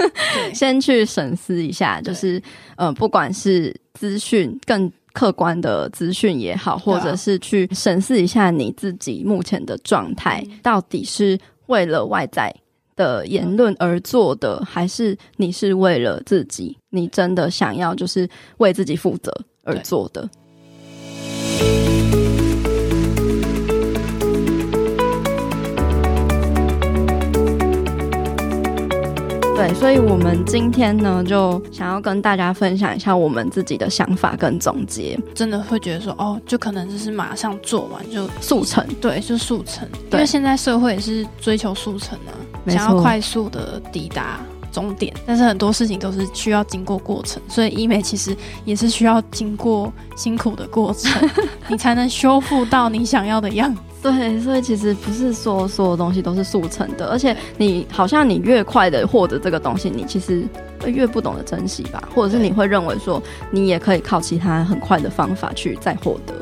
[0.52, 2.42] 先去审视一下，就是
[2.76, 12.54] 呃，不管是资讯更客观的资讯也好，或者是去审视一下你自己目前的状态，到底是为了外在。
[12.96, 16.76] 的言论而做的，还是你是为了自己？
[16.90, 18.28] 你真的想要就是
[18.58, 19.32] 为自己负责
[19.64, 20.28] 而做的？
[29.56, 35.18] 对，所以，我们今天呢，就想要跟大家分享一下我们自己的想法跟总结。
[35.32, 39.88] 真的会觉得说，哦，就可能就是马上做完就速成，对，就速成。
[40.10, 42.34] 因为现在社会也是追求速成啊，
[42.66, 44.38] 想要快速的抵达
[44.72, 45.12] 终点。
[45.26, 51.28] 但是很多事情都是需要经过过程，所以医美其实也是需要经过辛苦的过程，
[51.68, 53.80] 你才能修复到你想要的样子。
[54.02, 60.46] 对，所以其实不是说所有东西都是速成的，而且你好像你越快的获得这个东西，你其实
[60.82, 66.34] 会越不懂得珍惜吧，或者是你会认为说你也可以靠其他很快的方法去再获得。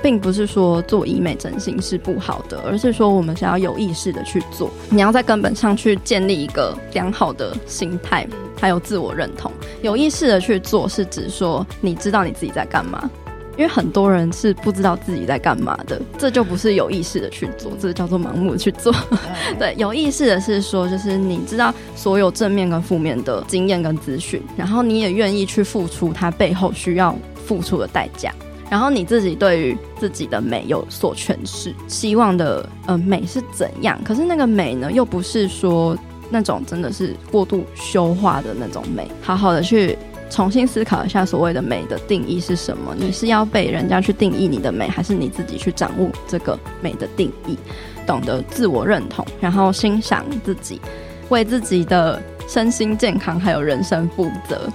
[0.00, 8.26] 对，并不是说做医美整形是不好的，而是说我们想要有意识的去做，你要在根本上去建立一个良好的心态，
[8.60, 9.50] 还有自我认同。
[9.82, 13.10] 有意识的去做是指说你知道你自己在干嘛。
[13.56, 18.94] 因为很多人是不知道自己在干嘛的，这就不是有意识的去做，这叫做盲目的去做。
[19.58, 28.32] 对，有意识的是说，就是你知道所有正面跟负面的经验跟资讯，然后你也愿意去付出它背后需要付出的代价，
[28.70, 34.00] 然后你自己对于自己的美有所诠释，希望的呃美是怎样？
[34.02, 35.94] 可是那个美呢，又不是说
[36.30, 39.98] 那种真的是过度修化的那种美，好好的去。
[40.32, 42.94] 重新思考一下所谓的美的定义是什么？
[42.96, 47.58] 你是要被人家去定义你的美，还是你自己去掌握这个美的定义？
[48.06, 50.80] 懂得自我认同，然后欣赏自己，
[51.30, 54.70] 为自己的身心健康还有人生负责。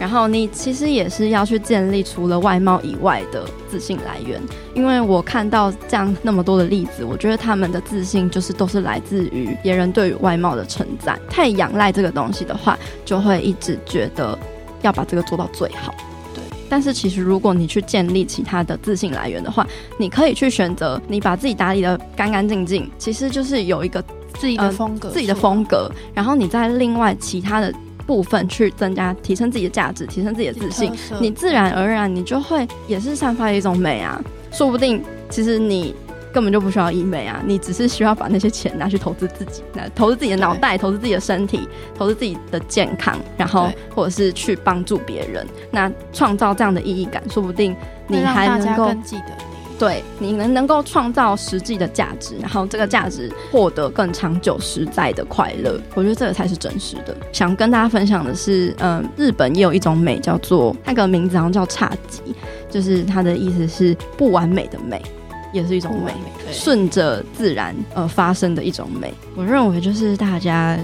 [0.00, 4.40] 然后你其实也是要去建立除了外貌以外的自信来源，
[4.74, 11.20] 因为我看到这样那么多的例子，我觉得他们的自信就是都是来自于别人对于外貌的称赞。
[11.28, 14.36] 太仰赖这个东西的话，就会一直觉得
[14.80, 15.94] 要把这个做到最好。
[16.34, 19.66] 对，但是其实如果你去建立其他的自信来源的话，
[19.98, 24.02] 你可以去选择你把自己打理的干干净净，其实就是有一个。
[24.38, 27.70] 自己的风格，呃，自己的风格，然后你在另外其他的
[28.10, 34.20] 部分去增加、提升自己的价值，提升自己的自信，你自然而然你就会也是散发一种美啊。
[34.50, 35.94] 说不定其实你
[36.32, 47.76] 根本就不需要医美啊，你只是需要把那些钱拿去投资自己，那投资自己的脑袋，投资自己的身体，投资自己的健康，然后或者是去帮助别人，那创造这样的意义感，说不定
[48.08, 49.49] 你还能够更记得。
[49.80, 57.16] 对，你能能够创造实际的价值，然后这个价值获得更长久实在的快乐，我觉得这个才是真实的。
[57.32, 62.20] 想跟大家分享的是，嗯，日本也有一种美叫做那个名字好像叫侘寂，
[62.68, 65.00] 就是它的意思是不完美的美，
[65.50, 66.12] 也是一种美，
[66.52, 69.14] 顺着自然而发生的一种美。
[69.34, 70.78] 我认为就是大家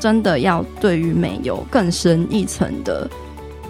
[0.00, 3.06] 真的要对于美有更深一层的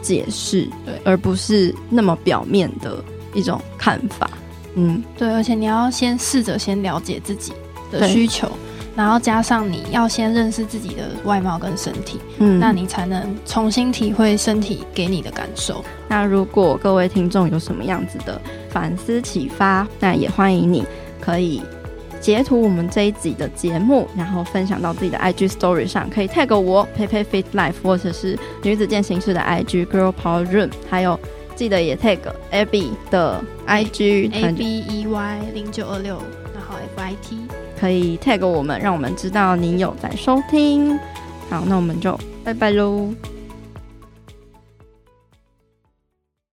[0.01, 3.03] 解释，对，而不是那么表面的
[3.35, 4.31] 一种看法。
[4.75, 7.53] 嗯，对，而且你要先试着先了解自己
[7.91, 8.49] 的需求，
[8.95, 15.85] 然后加上你要先认识自己的外貌跟身体，嗯，那你才能重新体会身体给你的感受。
[16.07, 18.41] 那如果各位听众有什么样子的
[18.71, 20.85] 反思启发，那也欢迎你
[21.21, 21.63] 可以
[22.21, 30.13] 截图我们这一集的节目，然后分享到自己的 IG Story 上，可以 tag 我 p a y p a y Fit Life，或者是女子健行室的 IG Girl
[30.13, 31.19] Power Room，还有。
[31.59, 32.21] 记得也 tag
[32.53, 36.17] Abby 的 IG A B E Y 零九二六，
[36.55, 37.37] 然后 F I T
[37.77, 40.97] 可以 tag 我们，让我们知道你有在收听。
[41.51, 43.13] 好，那我们就拜拜喽。